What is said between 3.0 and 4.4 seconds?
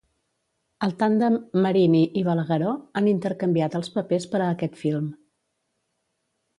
han intercanviat els papers